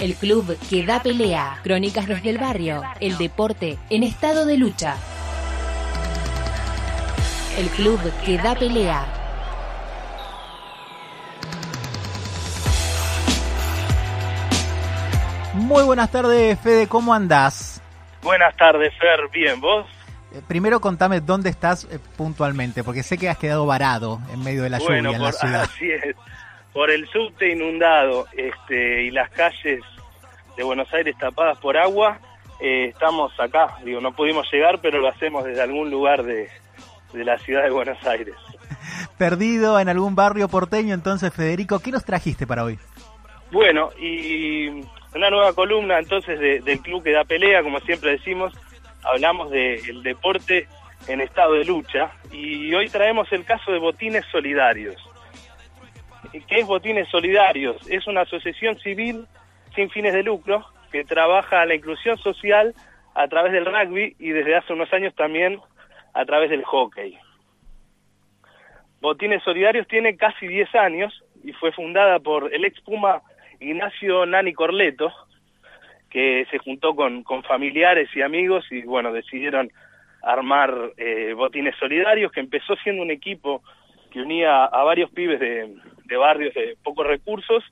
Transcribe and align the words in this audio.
El 0.00 0.14
club 0.14 0.56
que 0.70 0.86
da 0.86 1.02
pelea. 1.02 1.58
Crónicas 1.64 2.06
desde 2.06 2.30
el 2.30 2.38
barrio. 2.38 2.82
El 3.00 3.18
deporte 3.18 3.78
en 3.90 4.04
estado 4.04 4.46
de 4.46 4.56
lucha. 4.56 4.94
El 7.58 7.66
club 7.70 7.98
que 8.24 8.38
da 8.38 8.54
pelea. 8.54 9.04
Muy 15.54 15.82
buenas 15.82 16.12
tardes, 16.12 16.60
Fede, 16.60 16.86
¿cómo 16.86 17.12
andás? 17.12 17.82
Buenas 18.22 18.56
tardes, 18.56 18.94
Fer, 19.00 19.28
bien, 19.32 19.60
¿vos? 19.60 19.84
Eh, 20.32 20.42
primero 20.46 20.80
contame 20.80 21.20
dónde 21.20 21.50
estás 21.50 21.88
eh, 21.90 21.98
puntualmente, 22.16 22.84
porque 22.84 23.02
sé 23.02 23.18
que 23.18 23.28
has 23.28 23.38
quedado 23.38 23.66
varado 23.66 24.20
en 24.32 24.44
medio 24.44 24.62
de 24.62 24.70
la 24.70 24.78
bueno, 24.78 25.10
lluvia 25.10 25.16
en 25.16 25.22
por, 25.22 25.32
la 25.32 25.32
ciudad. 25.40 25.62
Así 25.62 25.90
es, 25.90 26.14
por 26.72 26.90
el 26.90 27.08
subte 27.08 27.50
inundado 27.50 28.26
este, 28.36 29.02
y 29.04 29.10
las 29.10 29.30
calles 29.30 29.80
de 30.56 30.62
Buenos 30.64 30.92
Aires 30.92 31.16
tapadas 31.18 31.58
por 31.58 31.76
agua, 31.76 32.18
eh, 32.60 32.86
estamos 32.92 33.32
acá, 33.38 33.76
digo, 33.84 34.00
no 34.00 34.12
pudimos 34.12 34.46
llegar, 34.52 34.80
pero 34.80 34.98
lo 35.00 35.08
hacemos 35.08 35.44
desde 35.44 35.62
algún 35.62 35.90
lugar 35.90 36.22
de, 36.24 36.48
de 37.12 37.24
la 37.24 37.38
ciudad 37.38 37.62
de 37.64 37.70
Buenos 37.70 38.04
Aires. 38.06 38.34
Perdido 39.18 39.78
en 39.80 39.88
algún 39.88 40.14
barrio 40.14 40.48
porteño, 40.48 40.94
entonces, 40.94 41.32
Federico, 41.32 41.80
¿qué 41.80 41.90
nos 41.90 42.04
trajiste 42.04 42.46
para 42.46 42.64
hoy? 42.64 42.78
Bueno, 43.50 43.90
y 44.00 44.68
una 45.14 45.30
nueva 45.30 45.52
columna 45.54 45.98
entonces 45.98 46.38
de- 46.38 46.60
del 46.60 46.80
club 46.80 47.02
que 47.02 47.12
da 47.12 47.24
pelea, 47.24 47.62
como 47.62 47.80
siempre 47.80 48.10
decimos, 48.12 48.52
hablamos 49.04 49.50
del 49.50 50.02
deporte 50.02 50.68
en 51.06 51.20
estado 51.20 51.54
de 51.54 51.64
lucha 51.64 52.10
y 52.30 52.74
hoy 52.74 52.88
traemos 52.88 53.32
el 53.32 53.44
caso 53.44 53.72
de 53.72 53.78
Botines 53.78 54.24
Solidarios. 54.30 54.96
¿Qué 56.32 56.60
es 56.60 56.66
Botines 56.66 57.08
Solidarios? 57.08 57.76
Es 57.88 58.06
una 58.06 58.22
asociación 58.22 58.78
civil 58.80 59.26
sin 59.74 59.90
fines 59.90 60.12
de 60.12 60.22
lucro 60.22 60.64
que 60.90 61.04
trabaja 61.04 61.64
la 61.66 61.74
inclusión 61.74 62.18
social 62.18 62.74
a 63.14 63.28
través 63.28 63.52
del 63.52 63.66
rugby 63.66 64.14
y 64.18 64.30
desde 64.30 64.56
hace 64.56 64.72
unos 64.72 64.92
años 64.92 65.14
también 65.14 65.60
a 66.14 66.24
través 66.24 66.50
del 66.50 66.64
hockey. 66.64 67.18
Botines 69.00 69.42
Solidarios 69.42 69.86
tiene 69.86 70.16
casi 70.16 70.46
10 70.46 70.74
años 70.74 71.24
y 71.44 71.52
fue 71.52 71.72
fundada 71.72 72.18
por 72.18 72.52
el 72.52 72.64
ex 72.64 72.80
Puma 72.80 73.22
Ignacio 73.60 74.26
Nani 74.26 74.52
Corleto, 74.52 75.12
que 76.10 76.46
se 76.50 76.58
juntó 76.58 76.94
con, 76.94 77.22
con 77.22 77.42
familiares 77.42 78.08
y 78.14 78.22
amigos 78.22 78.64
y 78.70 78.82
bueno, 78.82 79.12
decidieron 79.12 79.70
armar 80.22 80.74
eh, 80.96 81.32
Botines 81.34 81.76
Solidarios, 81.76 82.32
que 82.32 82.40
empezó 82.40 82.74
siendo 82.76 83.02
un 83.02 83.10
equipo 83.10 83.62
que 84.10 84.20
unía 84.20 84.64
a 84.64 84.82
varios 84.84 85.10
pibes 85.10 85.40
de, 85.40 86.16
barrios 86.16 86.54
de 86.54 86.76
pocos 86.82 87.06
recursos 87.06 87.64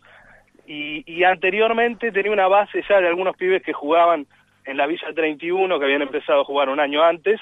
y, 0.67 1.03
y 1.11 1.25
anteriormente 1.25 2.13
tenía 2.13 2.33
una 2.33 2.49
base 2.49 2.83
ya 2.89 3.01
de 3.01 3.09
algunos 3.09 3.37
pibes 3.37 3.63
que 3.63 3.73
jugaban 3.73 4.27
en 4.67 4.77
la 4.77 4.87
Villa 4.87 5.13
31, 5.15 5.79
que 5.79 5.85
habían 5.85 6.03
empezado 6.03 6.41
a 6.41 6.45
jugar 6.45 6.69
un 6.69 6.81
año 6.81 7.03
antes, 7.03 7.41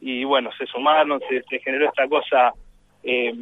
y 0.00 0.24
bueno, 0.24 0.50
se 0.58 0.66
sumaron, 0.66 1.20
se, 1.28 1.58
generó 1.60 1.86
esta 1.86 2.06
cosa 2.08 2.52
eh, 3.02 3.32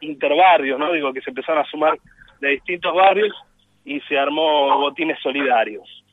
interbarrios, 0.00 0.78
¿no? 0.78 0.92
Digo, 0.92 1.12
que 1.12 1.22
se 1.22 1.30
empezaron 1.30 1.64
a 1.64 1.70
sumar 1.70 1.98
de 2.40 2.50
distintos 2.50 2.94
barrios 2.94 3.34
y 3.84 4.00
se 4.00 4.18
armó 4.18 4.78
Botines 4.78 5.18
Solidarios. 5.20 6.04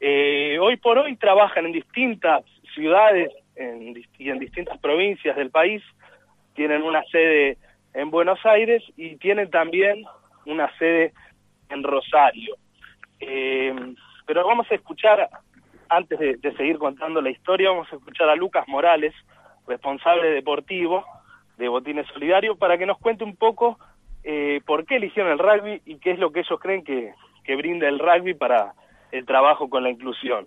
Eh, 0.00 0.58
hoy 0.58 0.76
por 0.78 0.98
hoy 0.98 1.16
trabajan 1.16 1.66
en 1.66 1.72
distintas 1.72 2.44
ciudades 2.74 3.30
en, 3.56 4.02
y 4.18 4.30
en 4.30 4.38
distintas 4.38 4.78
provincias 4.78 5.36
del 5.36 5.50
país, 5.50 5.82
tienen 6.54 6.82
una 6.82 7.02
sede 7.04 7.58
en 7.94 8.10
Buenos 8.10 8.44
Aires 8.44 8.82
y 8.96 9.16
tienen 9.16 9.50
también 9.50 10.04
una 10.46 10.70
sede 10.78 11.12
en 11.68 11.82
Rosario. 11.82 12.56
Eh, 13.20 13.74
pero 14.26 14.46
vamos 14.46 14.70
a 14.70 14.74
escuchar, 14.74 15.28
antes 15.88 16.18
de, 16.18 16.52
seguir 16.56 16.78
contando 16.78 17.20
la 17.20 17.30
historia, 17.30 17.70
vamos 17.70 17.92
a 17.92 17.96
escuchar 17.96 18.28
a 18.28 18.36
Lucas 18.36 18.66
Morales, 18.68 19.14
responsable 19.66 20.30
deportivo 20.30 21.04
de 21.58 21.68
Botines 21.68 22.06
Solidario, 22.14 22.56
para 22.56 22.78
que 22.78 22.86
nos 22.86 22.98
cuente 22.98 23.24
un 23.24 23.36
poco 23.36 23.78
eh, 24.22 24.60
por 24.66 24.86
qué 24.86 24.96
eligieron 24.96 25.32
el 25.32 25.38
rugby 25.38 25.82
y 25.84 25.98
qué 25.98 26.12
es 26.12 26.18
lo 26.18 26.32
que 26.32 26.40
ellos 26.40 26.60
creen 26.60 26.84
que, 26.84 27.12
que 27.44 27.56
brinda 27.56 27.88
el 27.88 27.98
rugby 27.98 28.34
para 28.34 28.74
el 29.12 29.26
trabajo 29.26 29.68
con 29.68 29.82
la 29.82 29.90
inclusión. 29.90 30.46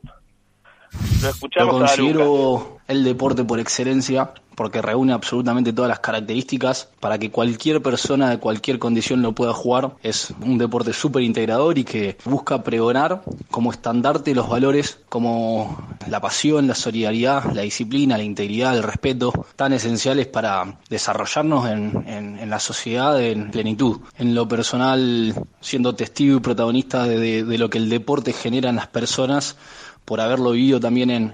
Lo 1.66 1.72
a 1.72 1.80
considero 1.80 2.78
el 2.88 3.04
deporte 3.04 3.44
por 3.44 3.60
excelencia 3.60 4.32
porque 4.56 4.84
reúne 4.84 5.14
absolutamente 5.14 5.74
todas 5.74 5.90
las 5.90 6.00
características 6.00 6.88
para 7.00 7.18
que 7.18 7.32
cualquier 7.32 7.82
persona 7.82 8.30
de 8.30 8.38
cualquier 8.38 8.78
condición 8.78 9.24
lo 9.24 9.34
pueda 9.34 9.52
jugar. 9.52 9.94
Es 10.04 10.32
un 10.42 10.60
deporte 10.60 10.94
súper 10.94 11.24
integrador 11.24 11.80
y 11.80 11.84
que 11.84 12.18
busca 12.26 12.62
pregonar 12.64 13.24
como 13.50 13.72
estandarte 13.72 14.36
los 14.36 14.48
valores 14.48 15.00
como 15.10 15.76
la 16.08 16.22
pasión, 16.22 16.68
la 16.68 16.76
solidaridad, 16.76 17.52
la 17.54 17.64
disciplina, 17.64 18.16
la 18.16 18.24
integridad, 18.24 18.78
el 18.78 18.84
respeto, 18.84 19.34
tan 19.56 19.74
esenciales 19.74 20.28
para 20.28 20.78
desarrollarnos 20.88 21.68
en, 21.70 22.04
en- 22.08 22.38
en 22.38 22.50
la 22.52 22.60
sociedad 22.60 23.20
en 23.20 23.50
plenitud. 23.50 24.02
En 24.20 24.36
lo 24.36 24.48
personal, 24.48 25.34
siendo 25.62 25.96
testigo 25.96 26.38
y 26.38 26.42
protagonista 26.42 27.06
de, 27.08 27.18
de- 27.18 27.44
de 27.44 27.58
lo 27.58 27.72
que 27.72 27.80
el 27.80 27.90
deporte 27.90 28.34
genera 28.34 28.70
en 28.70 28.76
las 28.76 28.88
personas, 28.88 29.56
por 30.06 30.22
haberlo 30.22 30.52
vivido 30.52 30.80
también 30.80 31.10
en, 31.10 31.34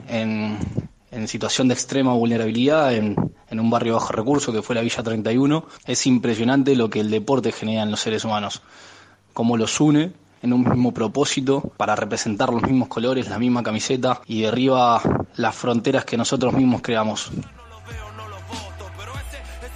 en, 1.12 1.28
situación 1.28 1.68
de 1.68 1.74
extrema 1.74 2.13
vulnerabilidad, 2.13 2.94
en, 2.94 3.16
en 3.50 3.59
un 3.59 3.69
barrio 3.69 3.96
bajo 3.96 4.13
recurso 4.13 4.52
que 4.53 4.62
fue 4.62 4.75
la 4.75 4.81
Villa 4.81 5.03
31, 5.03 5.66
es 5.85 6.07
impresionante 6.07 6.75
lo 6.75 6.90
que 6.90 7.02
el 7.02 7.12
deporte 7.12 7.52
genera 7.52 7.84
en 7.84 7.91
los 7.91 8.00
seres 8.00 8.25
humanos, 8.25 8.62
cómo 9.34 9.57
los 9.57 9.80
une 9.80 10.13
en 10.41 10.53
un 10.53 10.63
mismo 10.63 10.94
propósito 10.94 11.62
para 11.78 11.96
representar 11.96 12.50
los 12.50 12.63
mismos 12.63 12.88
colores, 12.88 13.30
la 13.30 13.40
misma 13.40 13.63
camiseta 13.63 14.22
y 14.25 14.41
derriba 14.44 15.01
las 15.36 15.56
fronteras 15.56 16.06
que 16.06 16.18
nosotros 16.18 16.53
mismos 16.53 16.81
creamos. 16.81 17.31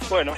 Bueno, 0.08 0.32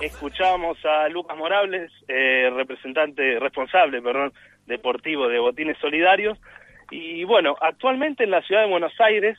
escuchamos 0.00 0.78
a 0.84 1.08
Lucas 1.08 1.36
Morales, 1.36 1.90
eh, 2.08 2.50
representante, 2.54 3.38
responsable, 3.38 4.02
perdón, 4.02 4.32
deportivo 4.66 5.28
de 5.28 5.38
Botines 5.38 5.78
Solidarios. 5.78 6.38
Y 6.92 7.24
bueno, 7.24 7.56
actualmente 7.60 8.24
en 8.24 8.30
la 8.30 8.42
ciudad 8.42 8.62
de 8.62 8.70
Buenos 8.70 8.92
Aires, 9.00 9.38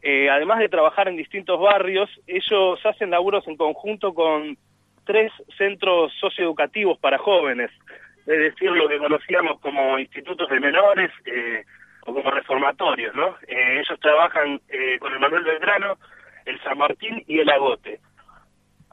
eh, 0.00 0.30
además 0.30 0.60
de 0.60 0.68
trabajar 0.68 1.08
en 1.08 1.16
distintos 1.16 1.60
barrios, 1.60 2.08
ellos 2.28 2.78
hacen 2.86 3.10
laburos 3.10 3.46
en 3.48 3.56
conjunto 3.56 4.14
con 4.14 4.56
tres 5.04 5.32
centros 5.58 6.12
socioeducativos 6.20 6.98
para 6.98 7.18
jóvenes, 7.18 7.70
es 8.20 8.38
decir, 8.38 8.70
lo 8.70 8.88
que 8.88 8.98
conocíamos 8.98 9.60
como 9.60 9.98
institutos 9.98 10.48
de 10.48 10.60
menores 10.60 11.10
eh, 11.26 11.64
o 12.06 12.14
como 12.14 12.30
reformatorios, 12.30 13.14
¿no? 13.16 13.36
Eh, 13.48 13.80
ellos 13.80 13.98
trabajan 14.00 14.60
eh, 14.68 14.96
con 15.00 15.12
el 15.12 15.18
Manuel 15.18 15.42
Belgrano, 15.42 15.98
el 16.44 16.62
San 16.62 16.78
Martín 16.78 17.24
y 17.26 17.40
el 17.40 17.50
Agote. 17.50 18.00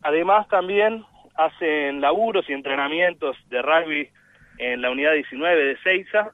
Además 0.01 0.47
también 0.47 1.05
hacen 1.35 2.01
laburos 2.01 2.49
y 2.49 2.53
entrenamientos 2.53 3.37
de 3.49 3.61
rugby 3.61 4.09
en 4.57 4.81
la 4.81 4.89
unidad 4.89 5.13
19 5.13 5.65
de 5.65 5.77
Seiza, 5.77 6.31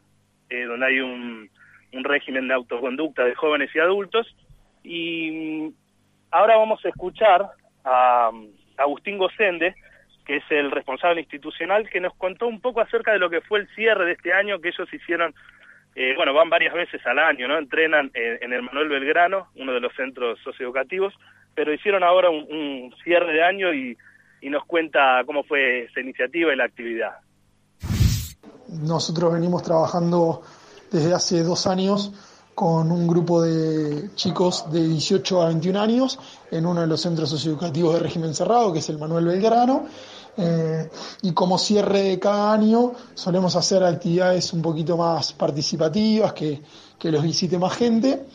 eh, 0.49 0.63
donde 0.63 0.85
hay 0.85 0.99
un, 1.01 1.49
un 1.93 2.03
régimen 2.03 2.47
de 2.47 2.53
autoconducta 2.53 3.23
de 3.23 3.35
jóvenes 3.35 3.69
y 3.75 3.79
adultos. 3.79 4.27
Y 4.83 5.73
ahora 6.31 6.57
vamos 6.57 6.83
a 6.85 6.89
escuchar 6.89 7.49
a 7.83 8.29
mm, 8.31 8.47
Agustín 8.77 9.17
Gosende, 9.17 9.75
que 10.25 10.37
es 10.37 10.43
el 10.49 10.71
responsable 10.71 11.21
institucional, 11.21 11.89
que 11.89 11.99
nos 12.01 12.13
contó 12.15 12.47
un 12.47 12.59
poco 12.61 12.81
acerca 12.81 13.11
de 13.13 13.19
lo 13.19 13.29
que 13.29 13.41
fue 13.41 13.59
el 13.59 13.67
cierre 13.75 14.05
de 14.05 14.11
este 14.13 14.33
año 14.33 14.59
que 14.59 14.69
ellos 14.69 14.93
hicieron. 14.93 15.33
eh, 15.95 16.13
bueno, 16.15 16.33
van 16.33 16.49
varias 16.49 16.73
veces 16.73 17.01
al 17.07 17.17
año, 17.17 17.47
¿no? 17.47 17.57
Entrenan 17.57 18.11
en, 18.13 18.37
en 18.43 18.53
el 18.53 18.61
Manuel 18.61 18.89
Belgrano, 18.89 19.47
uno 19.55 19.73
de 19.73 19.79
los 19.79 19.93
centros 19.95 20.37
socioeducativos, 20.43 21.13
pero 21.55 21.73
hicieron 21.73 22.03
ahora 22.03 22.29
un, 22.29 22.43
un 22.51 22.93
cierre 23.03 23.33
de 23.33 23.43
año 23.43 23.73
y, 23.73 23.97
y 24.41 24.49
nos 24.49 24.63
cuenta 24.65 25.23
cómo 25.25 25.43
fue 25.43 25.85
esa 25.85 26.01
iniciativa 26.01 26.53
y 26.53 26.55
la 26.55 26.65
actividad. 26.65 27.13
Nosotros 28.69 29.33
venimos 29.33 29.63
trabajando 29.63 30.43
desde 30.91 31.13
hace 31.13 31.43
dos 31.43 31.67
años 31.67 32.11
con 32.57 32.91
un 32.91 33.07
grupo 33.07 33.43
de 33.43 34.09
chicos 34.16 34.66
de 34.72 34.87
18 34.87 35.43
a 35.43 35.47
21 35.49 35.79
años 35.79 36.17
en 36.49 36.66
uno 36.66 36.81
de 36.81 36.87
los 36.87 37.01
centros 37.01 37.29
socioeducativos 37.29 37.93
de 37.93 37.99
régimen 37.99 38.34
cerrado, 38.34 38.73
que 38.73 38.79
es 38.79 38.89
el 38.89 38.97
Manuel 38.97 39.25
Belgrano. 39.25 39.85
Eh, 40.35 40.89
y 41.22 41.34
como 41.34 41.57
cierre 41.57 42.01
de 42.01 42.19
cada 42.19 42.53
año 42.53 42.93
solemos 43.13 43.55
hacer 43.55 43.84
actividades 43.84 44.53
un 44.53 44.63
poquito 44.63 44.97
más 44.97 45.34
participativas, 45.34 46.34
que, 46.34 46.63
que 46.97 47.11
los 47.11 47.22
visite 47.22 47.59
más 47.59 47.73
gente, 47.73 48.25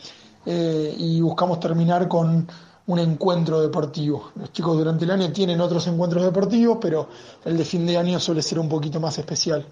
eh, 0.45 0.95
y 0.97 1.19
buscamos 1.21 1.59
terminar 1.59 2.07
con 2.07 2.47
un 2.85 2.99
encuentro 2.99 3.61
deportivo. 3.61 4.31
Los 4.35 4.51
chicos 4.51 4.77
durante 4.77 5.05
el 5.05 5.11
año 5.11 5.31
tienen 5.31 5.61
otros 5.61 5.87
encuentros 5.87 6.23
deportivos, 6.23 6.77
pero 6.81 7.07
el 7.45 7.57
de 7.57 7.65
fin 7.65 7.85
de 7.85 7.97
año 7.97 8.19
suele 8.19 8.41
ser 8.41 8.59
un 8.59 8.67
poquito 8.67 8.99
más 8.99 9.17
especial. 9.17 9.65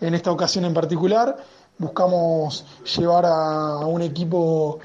En 0.00 0.14
esta 0.14 0.30
ocasión 0.30 0.64
en 0.64 0.74
particular 0.74 1.36
buscamos 1.78 2.64
llevar 2.96 3.26
a, 3.26 3.78
un 3.86 4.02
equipo 4.02 4.78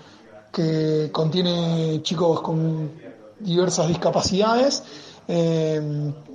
que 0.52 1.10
contiene 1.12 2.02
chicos 2.04 2.42
con 2.42 2.92
diversas 3.40 3.88
discapacidades 3.88 4.84
eh, 5.28 5.82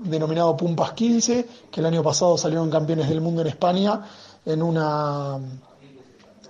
denominado 0.04 0.56
Pumpas 0.56 0.92
15, 0.92 1.46
que 1.70 1.80
el 1.80 1.86
año 1.86 2.02
pasado 2.02 2.38
salieron 2.38 2.70
campeones 2.70 3.08
del 3.08 3.20
mundo 3.20 3.42
en 3.42 3.48
España 3.48 4.02
en 4.46 4.62
una, 4.62 5.38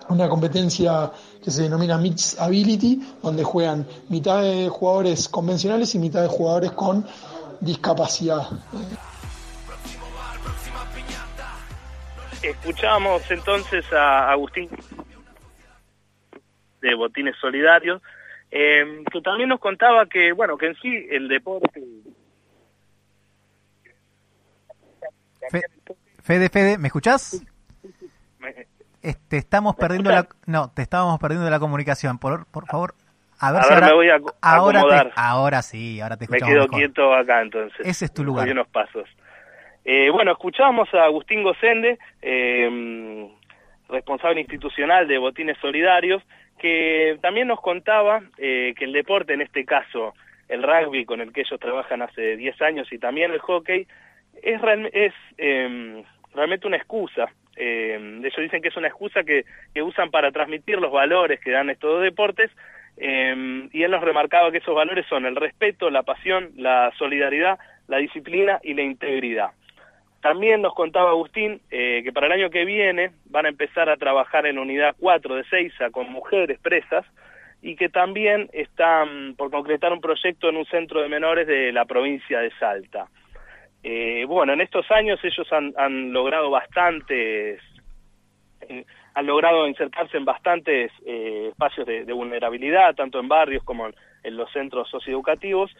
una 0.08 0.28
competencia 0.28 1.10
que 1.42 1.50
se 1.50 1.62
denomina 1.62 1.98
Mix 1.98 2.38
Ability, 2.38 3.16
donde 3.22 3.42
juegan 3.42 3.86
mitad 4.08 4.42
de 4.42 4.68
jugadores 4.68 5.28
convencionales 5.28 5.94
y 5.94 5.98
mitad 5.98 6.22
de 6.22 6.28
jugadores 6.28 6.72
con 6.72 7.04
discapacidad. 7.60 8.46
Escuchamos 12.42 13.28
entonces 13.30 13.92
a 13.92 14.30
Agustín 14.30 14.68
de 16.80 16.94
Botines 16.94 17.36
Solidarios, 17.40 18.00
eh, 18.50 19.02
que 19.10 19.20
también 19.20 19.48
nos 19.48 19.60
contaba 19.60 20.06
que, 20.06 20.32
bueno, 20.32 20.56
que 20.56 20.66
en 20.66 20.74
sí 20.76 21.06
el 21.10 21.28
deporte... 21.28 21.82
Fede, 26.22 26.48
Fede, 26.50 26.78
¿me 26.78 26.88
escuchás? 26.88 27.42
Este, 29.02 29.38
estamos 29.38 29.76
perdiendo 29.76 30.10
la 30.10 30.28
no, 30.46 30.70
te 30.70 30.82
estábamos 30.82 31.18
perdiendo 31.18 31.48
la 31.48 31.58
comunicación. 31.58 32.18
Por, 32.18 32.46
por 32.46 32.66
favor, 32.66 32.94
a 33.38 33.52
ver, 33.52 33.62
si 33.62 33.72
ahora, 33.72 33.86
me 33.86 33.92
voy 33.94 34.10
a 34.10 34.20
ahora, 34.42 35.12
ahora 35.14 35.62
sí, 35.62 36.00
ahora 36.00 36.16
te 36.16 36.24
escuchamos 36.24 36.52
Me 36.52 36.60
quedo 36.60 36.68
quieto 36.68 37.14
acá 37.14 37.40
entonces. 37.40 37.86
Ese 37.86 38.06
es 38.06 38.12
tu 38.12 38.24
lugar. 38.24 38.44
Hay 38.44 38.52
unos 38.52 38.68
pasos. 38.68 39.08
Eh, 39.90 40.10
bueno, 40.10 40.32
escuchábamos 40.32 40.92
a 40.92 41.04
Agustín 41.04 41.42
Gosende, 41.42 41.98
eh, 42.20 43.26
responsable 43.88 44.42
institucional 44.42 45.08
de 45.08 45.16
Botines 45.16 45.56
Solidarios, 45.62 46.22
que 46.58 47.16
también 47.22 47.48
nos 47.48 47.58
contaba 47.62 48.20
eh, 48.36 48.74
que 48.76 48.84
el 48.84 48.92
deporte, 48.92 49.32
en 49.32 49.40
este 49.40 49.64
caso 49.64 50.12
el 50.50 50.62
rugby 50.62 51.06
con 51.06 51.22
el 51.22 51.32
que 51.32 51.40
ellos 51.40 51.58
trabajan 51.58 52.02
hace 52.02 52.36
10 52.36 52.60
años 52.60 52.92
y 52.92 52.98
también 52.98 53.32
el 53.32 53.38
hockey, 53.38 53.86
es, 54.42 54.60
eh, 55.38 56.04
realmente 56.34 56.66
una 56.66 56.76
excusa 56.76 57.32
eh, 57.56 58.20
ellos 58.22 58.36
dicen 58.38 58.62
que 58.62 58.68
es 58.68 58.76
una 58.76 58.88
excusa 58.88 59.24
que, 59.24 59.44
usan 59.82 60.10
para 60.10 60.30
transmitir 60.30 60.78
los 60.78 60.92
valores 60.92 61.40
que 61.40 61.50
dan 61.50 61.70
estos 61.70 62.02
deportes 62.02 62.50
eh, 62.98 63.68
y 63.72 63.82
él 63.82 63.90
nos 63.90 64.02
remarcaba 64.02 64.52
que 64.52 64.58
esos 64.58 64.74
valores 64.74 65.06
son 65.06 65.26
el 65.26 65.34
respeto, 65.34 65.90
la 65.90 66.02
pasión, 66.02 66.50
la 66.56 66.92
solidaridad, 66.98 67.58
la 67.88 67.96
disciplina 67.96 68.60
y 68.62 68.74
la 68.74 68.82
integridad. 68.82 69.50
También 70.20 70.62
nos 70.62 70.74
contaba 70.74 71.10
Agustín 71.10 71.60
eh, 71.70 72.02
que 72.02 72.12
para 72.12 72.26
el 72.26 72.32
año 72.32 72.50
que 72.50 72.64
viene 72.64 73.12
van 73.26 73.46
a 73.46 73.50
empezar 73.50 73.88
a 73.88 73.96
trabajar 73.96 74.46
en 74.46 74.58
unidad 74.58 74.96
4 74.98 75.36
de 75.36 75.44
Seiza 75.44 75.90
con 75.90 76.10
mujeres 76.10 76.58
presas 76.58 77.06
y 77.62 77.76
que 77.76 77.88
también 77.88 78.48
están 78.52 79.34
por 79.36 79.50
concretar 79.50 79.92
un 79.92 80.00
proyecto 80.00 80.48
en 80.48 80.56
un 80.56 80.66
centro 80.66 81.02
de 81.02 81.08
menores 81.08 81.46
de 81.46 81.72
la 81.72 81.84
provincia 81.84 82.40
de 82.40 82.50
Salta. 82.58 83.08
Eh, 83.84 84.24
bueno, 84.26 84.52
en 84.52 84.60
estos 84.60 84.90
años 84.90 85.20
ellos 85.22 85.46
han, 85.52 86.12
logrado 86.12 86.50
bastantes, 86.50 87.60
eh, 88.62 88.84
han 89.14 89.26
logrado 89.26 89.68
insertarse 89.68 90.16
en 90.16 90.24
bastantes 90.24 90.90
espacios 91.04 91.86
de, 91.86 92.12
vulnerabilidad, 92.12 92.94
tanto 92.96 93.20
en 93.20 93.28
barrios 93.28 93.62
como 93.62 93.86
en, 93.86 94.36
los 94.36 94.50
centros 94.52 94.88
socioeducativos, 94.90 95.70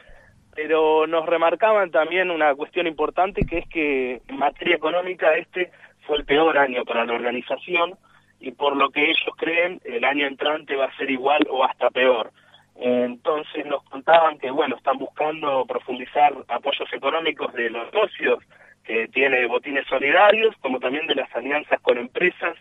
pero 0.59 1.07
nos 1.07 1.25
remarcaban 1.25 1.93
también 1.93 2.33
una 2.33 2.53
cuestión 2.57 2.89
importante 2.89 3.47
que 3.47 3.59
es 3.59 3.69
que 3.69 4.21
en 4.27 4.39
materia 4.39 4.75
económica 4.75 5.37
este 5.37 5.71
fue 6.05 6.17
el 6.17 6.25
peor 6.25 6.59
año 6.59 6.85
para 6.85 7.05
la 7.05 7.13
organización 7.13 7.97
y 8.41 8.51
por 8.51 8.77
lo 8.77 8.91
que 8.91 9.05
ellos 9.05 9.31
creen 9.37 9.81
el 9.85 10.05
año 10.05 10.27
entrante 10.27 10.75
va 10.75 10.87
a 10.87 10.97
ser 10.97 11.13
igual 11.13 11.47
o 11.49 11.63
hasta 11.65 11.91
peor. 11.91 12.33
Entonces 12.75 13.67
nos 13.67 13.85
contaban 13.85 14.37
que, 14.41 14.51
bueno, 14.51 14.75
están 14.75 14.99
buscando 14.99 15.65
profundizar 15.65 16.33
apoyos 16.49 16.93
económicos 16.93 17.53
de 17.53 17.71
los 17.71 17.89
socios 17.93 18.41
que 18.83 19.07
tiene 19.07 19.47
Botines 19.47 19.87
Solidarios, 19.87 20.57
como 20.61 20.81
también 20.81 21.07
de 21.07 21.15
las 21.15 21.33
alianzas 21.37 21.81
con 21.83 21.99
empresas 21.99 22.57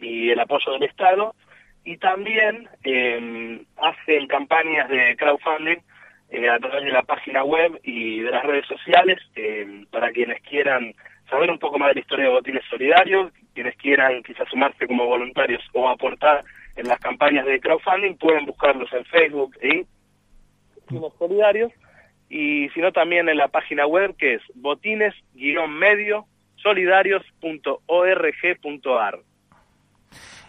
y 0.00 0.30
el 0.30 0.40
apoyo 0.40 0.72
del 0.72 0.84
Estado. 0.84 1.34
Y 1.84 1.98
también 1.98 2.66
eh, 2.82 3.60
hacen 3.76 4.26
campañas 4.26 4.88
de 4.88 5.14
crowdfunding 5.16 5.82
a 6.44 6.58
través 6.58 6.84
de 6.84 6.92
la 6.92 7.02
página 7.02 7.44
web 7.44 7.80
y 7.82 8.20
de 8.20 8.30
las 8.30 8.44
redes 8.44 8.66
sociales 8.66 9.18
eh, 9.36 9.84
para 9.90 10.10
quienes 10.10 10.42
quieran 10.42 10.94
saber 11.30 11.50
un 11.50 11.58
poco 11.58 11.78
más 11.78 11.88
de 11.88 11.94
la 11.94 12.00
historia 12.00 12.26
de 12.26 12.32
Botines 12.32 12.64
Solidarios, 12.68 13.32
quienes 13.54 13.74
quieran 13.76 14.22
quizás 14.22 14.46
sumarse 14.48 14.86
como 14.86 15.06
voluntarios 15.06 15.62
o 15.72 15.88
aportar 15.88 16.44
en 16.76 16.88
las 16.88 17.00
campañas 17.00 17.46
de 17.46 17.58
crowdfunding, 17.58 18.16
pueden 18.16 18.44
buscarlos 18.44 18.92
en 18.92 19.04
Facebook 19.06 19.56
y 19.62 19.86
Botines 20.90 21.12
Solidarios, 21.18 21.72
y 22.28 22.68
si 22.70 22.80
no 22.80 22.92
también 22.92 23.28
en 23.28 23.38
la 23.38 23.48
página 23.48 23.86
web 23.86 24.16
que 24.16 24.34
es 24.34 24.42
botines-medio 24.54 26.26
solidarios.org.ar. 26.56 29.18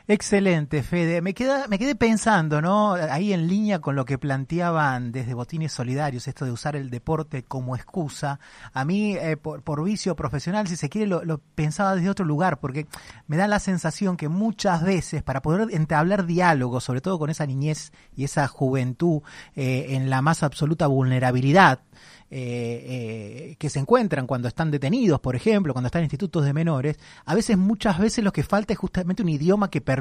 Excelente, 0.10 0.84
Fede. 0.84 1.22
Me, 1.22 1.34
queda, 1.34 1.68
me 1.68 1.78
quedé 1.78 1.94
pensando, 1.94 2.62
¿no? 2.62 2.94
Ahí 2.94 3.34
en 3.34 3.46
línea 3.46 3.82
con 3.82 3.98
lo 3.98 4.06
que 4.06 4.18
planteaban 4.18 5.12
desde 5.12 5.34
Botines 5.34 5.74
Solidarios, 5.74 6.30
esto 6.30 6.46
de 6.46 6.52
usar 6.54 6.78
el 6.78 6.90
deporte 6.90 7.44
como 7.44 7.76
excusa. 7.76 8.40
A 8.72 8.86
mí, 8.86 9.18
eh, 9.18 9.36
por, 9.36 9.84
vicio 9.84 10.16
profesional, 10.16 10.66
si 10.70 10.78
se 10.78 10.88
quiere, 10.88 11.08
lo, 11.08 11.42
pensaba 11.56 11.94
desde 11.94 12.10
otro 12.10 12.26
lugar, 12.26 12.62
porque 12.62 12.88
me 13.28 13.36
da 13.36 13.50
la 13.50 13.60
sensación 13.60 14.16
que 14.16 14.30
muchas 14.30 14.82
veces, 14.82 15.24
para 15.24 15.42
poder 15.42 15.68
entablar 15.76 16.26
diálogo, 16.26 16.80
sobre 16.80 17.02
todo 17.02 17.20
con 17.20 17.30
esa 17.30 17.46
niñez 17.46 17.92
y 18.16 18.24
esa 18.24 18.48
juventud 18.48 19.24
eh, 19.58 19.88
en 19.90 20.10
la 20.10 20.22
más 20.22 20.42
absoluta 20.42 20.88
vulnerabilidad, 20.88 21.82
eh, 22.30 23.56
que 23.58 23.70
se 23.70 23.80
encuentran 23.80 24.28
cuando 24.28 24.48
están 24.50 24.70
detenidos, 24.70 25.20
por 25.22 25.36
ejemplo, 25.36 25.74
cuando 25.74 25.88
están 25.88 26.02
en 26.02 26.06
institutos 26.06 26.46
de 26.46 26.54
menores, 26.54 26.98
a 27.26 27.36
veces, 27.36 27.58
muchas 27.58 28.00
veces 28.00 28.24
lo 28.24 28.34
que 28.34 28.44
falta 28.44 28.74
es 28.74 28.80
justamente 28.80 29.24
un 29.24 29.30
idioma 29.30 29.70
que 29.70 29.80
permita 29.80 29.97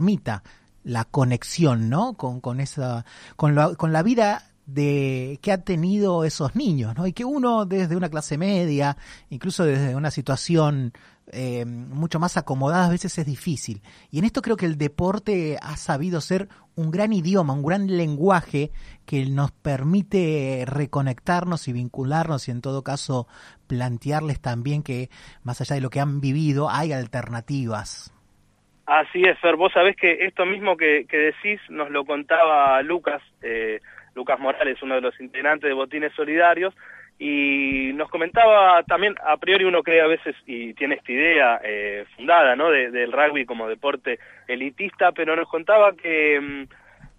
la 0.85 1.05
conexión, 1.05 1.89
¿no? 1.89 2.15
Con, 2.15 2.41
con 2.41 2.61
esa, 2.61 3.05
con 3.37 3.55
la, 3.55 3.75
con 3.75 3.93
la 3.93 4.03
vida 4.03 4.51
de 4.67 5.39
que 5.43 5.53
han 5.53 5.65
tenido 5.65 6.25
esos 6.25 6.57
niños, 6.57 6.95
¿no? 6.97 7.07
Y 7.07 7.13
que 7.13 7.25
uno 7.25 7.67
desde 7.67 7.97
una 7.97 8.09
clase 8.09 8.37
media, 8.37 8.97
incluso 9.31 9.65
desde 9.65 9.95
una 9.95 10.11
situación 10.11 10.93
eh, 11.29 11.65
mucho 11.65 12.21
más 12.21 12.37
acomodada, 12.37 12.87
a 12.87 12.91
veces 12.91 13.17
es 13.19 13.27
difícil. 13.27 13.83
Y 14.11 14.19
en 14.19 14.25
esto 14.25 14.43
creo 14.43 14.57
que 14.57 14.67
el 14.67 14.77
deporte 14.77 15.59
ha 15.61 15.77
sabido 15.77 16.21
ser 16.21 16.49
un 16.75 16.91
gran 16.91 17.13
idioma, 17.13 17.53
un 17.53 17.65
gran 17.65 17.87
lenguaje 17.87 18.71
que 19.07 19.25
nos 19.27 19.51
permite 19.53 20.65
reconectarnos 20.67 21.69
y 21.69 21.73
vincularnos 21.73 22.49
y 22.49 22.51
en 22.51 22.61
todo 22.61 22.83
caso 22.83 23.27
plantearles 23.67 24.41
también 24.41 24.83
que 24.83 25.11
más 25.43 25.61
allá 25.61 25.75
de 25.75 25.81
lo 25.81 25.91
que 25.91 26.01
han 26.01 26.21
vivido 26.21 26.71
hay 26.71 26.93
alternativas. 26.93 28.13
Así 28.87 29.23
es, 29.25 29.37
Fer, 29.41 29.57
vos 29.57 29.73
sabés 29.73 29.97
que 29.97 30.25
esto 30.27 30.47
mismo 30.47 30.77
que, 30.77 31.07
decís 31.11 31.61
nos 31.69 31.91
lo 31.91 32.05
contaba 32.05 32.81
Lucas, 32.83 33.21
eh, 33.43 33.81
Lucas 34.15 34.39
Morales, 34.39 34.81
uno 34.81 34.95
de 34.95 35.01
los 35.01 35.21
integrantes 35.21 35.69
de 35.69 35.75
Botines 35.75 36.13
Solidarios, 36.15 36.73
y 37.19 37.91
nos 37.95 38.09
comentaba 38.11 38.83
también, 38.85 39.17
a 39.25 39.39
priori 39.39 39.65
uno 39.65 39.83
cree 39.83 40.03
a 40.03 40.07
veces, 40.07 40.37
y 40.47 40.73
tiene 40.75 40.97
esta 40.97 41.11
idea 41.11 41.61
eh, 41.65 42.05
fundada, 42.15 42.55
¿no?, 42.55 42.71
de, 42.71 42.93
del 42.93 43.11
rugby 43.11 43.45
como 43.45 43.69
deporte 43.69 44.21
elitista, 44.47 45.11
pero 45.11 45.35
nos 45.35 45.49
contaba 45.49 45.93
que, 45.95 46.67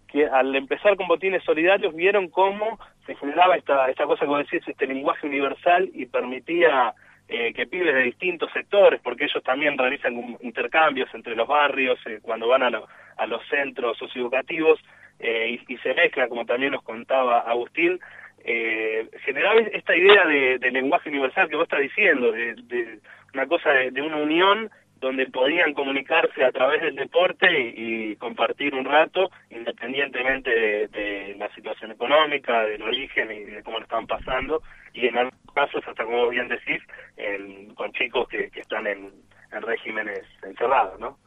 que 0.08 0.26
al 0.26 0.56
empezar 0.56 0.96
con 0.96 1.08
Botines 1.08 1.44
Solidarios 1.44 1.94
vieron 1.94 2.30
cómo 2.30 2.80
se 3.06 3.16
generaba 3.16 3.58
esta, 3.58 3.90
esta 3.90 4.06
cosa, 4.06 4.26
como 4.26 4.38
decís, 4.38 4.62
este 4.66 4.88
lenguaje 4.88 5.28
universal 5.28 5.90
y 5.94 6.06
permitía 6.06 6.94
eh, 7.30 7.54
que 7.54 7.68
pibes 7.68 7.94
de 7.94 8.04
distintos 8.04 8.50
sectores, 8.54 9.02
porque 9.04 9.26
ellos 9.26 9.44
también 9.44 9.78
realizan 9.78 10.38
intercambios 10.40 11.14
entre 11.14 11.36
los 11.36 11.46
barrios, 11.46 12.00
eh, 12.06 12.20
cuando 12.22 12.48
van 12.48 12.64
a, 12.64 12.70
lo, 12.70 12.88
a 13.18 13.28
los 13.28 13.46
centros 13.50 13.98
socioeducativos, 13.98 14.80
eh, 15.20 15.60
y, 15.68 15.78
se 15.80 15.94
mezcla, 15.94 16.30
como 16.30 16.46
también 16.46 16.72
nos 16.72 16.84
contaba 16.84 17.40
Agustín, 17.40 18.00
generaba 19.26 19.60
esta 19.60 19.94
idea 19.94 20.26
de, 20.26 20.72
lenguaje 20.72 21.10
universal 21.10 21.50
que 21.50 21.58
vos 21.58 21.64
estás 21.64 21.82
diciendo, 21.82 22.32
de, 22.32 23.00
una 23.34 23.46
cosa 23.46 23.72
de, 23.72 24.02
una 24.02 24.18
unión 24.18 24.70
donde 25.00 25.28
podían 25.28 25.74
comunicarse 25.74 26.44
a 26.44 26.52
través 26.52 26.82
del 26.82 26.96
deporte 26.96 27.48
y, 27.76 28.16
compartir 28.18 28.74
un 28.74 28.86
rato, 28.86 29.30
independientemente 29.50 30.50
de, 30.50 31.36
la 31.38 31.54
situación 31.54 31.92
económica, 31.92 32.64
del 32.64 32.82
origen 32.82 33.32
y 33.32 33.44
de 33.44 33.64
cómo 33.64 33.78
lo 33.78 33.84
estaban 33.84 34.08
pasando, 34.08 34.62
y 34.94 35.08
en 35.08 35.18
algunos 35.18 35.54
casos, 35.54 35.84
hasta 35.88 36.04
como 36.04 36.30
bien 36.30 36.48
decís, 36.48 36.82
en, 37.16 37.74
con 37.76 37.92
chicos 37.94 38.28
que, 38.28 38.50
que 38.50 38.62
están 38.62 38.88
en, 38.88 39.12
en 39.52 39.62
regímenes 39.62 40.24
encerrados, 40.44 41.00
¿no? 41.00 41.18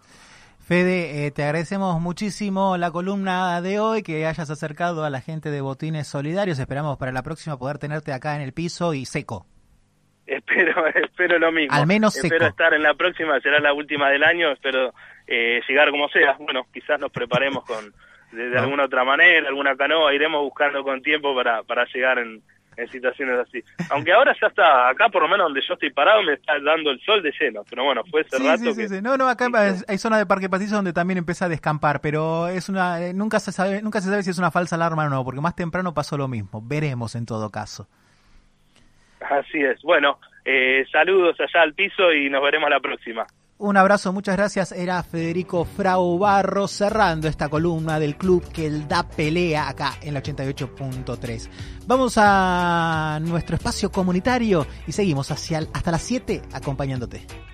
Fede, 0.71 1.27
eh, 1.27 1.31
te 1.33 1.43
agradecemos 1.43 2.01
muchísimo 2.01 2.77
la 2.77 2.93
columna 2.93 3.61
de 3.61 3.81
hoy, 3.81 4.05
que 4.05 4.25
hayas 4.25 4.51
acercado 4.51 5.05
a 5.05 5.11
la 5.11 5.21
gente 5.21 5.51
de 5.51 5.61
Botines 5.61 6.07
Solidarios. 6.07 6.61
Esperamos 6.61 6.97
para 6.97 7.11
la 7.11 7.25
próxima 7.25 7.59
poder 7.59 7.79
tenerte 7.79 8.13
acá 8.13 8.37
en 8.37 8.43
el 8.43 8.53
piso 8.53 8.95
y 8.95 9.05
seco. 9.05 9.47
Espero, 10.27 10.87
espero 10.87 11.39
lo 11.39 11.51
mismo. 11.51 11.75
Al 11.75 11.87
menos 11.87 12.15
seco. 12.15 12.27
Espero 12.27 12.47
estar 12.47 12.73
en 12.75 12.83
la 12.83 12.95
próxima, 12.95 13.41
será 13.41 13.59
la 13.59 13.73
última 13.73 14.09
del 14.11 14.23
año, 14.23 14.53
espero 14.53 14.95
eh, 15.27 15.61
llegar 15.69 15.91
como 15.91 16.09
sea. 16.09 16.37
Bueno, 16.39 16.67
quizás 16.73 17.01
nos 17.01 17.11
preparemos 17.11 17.65
con 17.65 17.93
de, 18.33 18.49
de 18.49 18.51
no. 18.55 18.61
alguna 18.61 18.85
otra 18.85 19.05
manera, 19.05 19.49
alguna 19.49 19.77
canoa, 19.77 20.15
iremos 20.15 20.43
buscando 20.43 20.85
con 20.85 21.03
tiempo 21.03 21.35
para, 21.35 21.63
para 21.65 21.85
llegar 21.93 22.19
en, 22.19 22.43
en 22.77 22.89
situaciones 22.89 23.39
así. 23.41 23.63
Aunque 23.91 24.13
ahora 24.13 24.35
ya 24.41 24.47
está, 24.47 24.89
acá 24.89 25.09
por 25.09 25.23
lo 25.23 25.29
menos 25.29 25.47
donde 25.47 25.61
yo 25.67 25.75
estoy 25.75 25.91
parado 25.91 26.23
me 26.23 26.35
está 26.35 26.55
dando 26.61 26.91
el 26.91 27.01
sol 27.01 27.23
de 27.23 27.33
lleno, 27.39 27.63
pero 27.69 27.85
bueno, 27.85 28.03
fue 28.11 28.21
ese 28.23 28.37
Sí, 28.37 28.47
rato 28.47 28.59
sí, 28.59 28.65
que... 28.69 28.89
sí, 28.89 28.95
sí. 28.97 29.03
No, 29.03 29.17
no, 29.17 29.29
acá 29.29 29.49
hay 29.89 29.99
zona 29.99 30.19
de 30.19 30.27
Parque 30.27 30.49
Patricio 30.49 30.77
donde 30.77 30.93
también 30.93 31.19
empieza 31.19 31.47
a 31.47 31.49
descampar, 31.49 32.01
pero 32.01 32.49
es 32.49 32.69
una 32.69 33.03
eh, 33.03 33.15
nunca 33.15 33.41
se 33.41 33.53
sabe 33.53 33.83
nunca 33.83 34.01
se 34.01 34.09
sabe 34.09 34.23
si 34.23 34.31
es 34.31 34.39
una 34.39 34.51
falsa 34.51 34.77
alarma 34.77 35.07
o 35.07 35.11
no, 35.11 35.25
porque 35.25 35.41
más 35.41 35.57
temprano 35.57 35.93
pasó 35.93 36.17
lo 36.17 36.29
mismo. 36.29 36.63
Veremos 36.65 37.15
en 37.17 37.27
todo 37.27 37.51
caso. 37.51 37.89
Así 39.31 39.63
es. 39.63 39.81
Bueno, 39.83 40.19
eh, 40.45 40.85
saludos 40.91 41.37
allá 41.39 41.63
al 41.63 41.73
piso 41.73 42.13
y 42.13 42.29
nos 42.29 42.43
veremos 42.43 42.69
la 42.69 42.81
próxima. 42.81 43.27
Un 43.59 43.77
abrazo, 43.77 44.13
muchas 44.13 44.37
gracias. 44.37 44.73
Era 44.73 45.03
Federico 45.03 45.65
Frau 45.65 46.19
Barro 46.19 46.67
cerrando 46.67 47.29
esta 47.29 47.49
columna 47.49 48.01
del 48.01 48.17
club 48.17 48.51
que 48.53 48.67
él 48.67 48.89
da 48.89 49.07
pelea 49.07 49.69
acá 49.69 49.93
en 50.03 50.15
la 50.15 50.23
88.3. 50.23 51.51
Vamos 51.87 52.15
a 52.17 53.19
nuestro 53.21 53.57
espacio 53.57 53.93
comunitario 53.93 54.67
y 54.87 54.93
seguimos 54.93 55.31
hacia 55.31 55.59
hasta 55.75 55.91
las 55.91 56.03
7 56.03 56.43
acompañándote. 56.55 57.50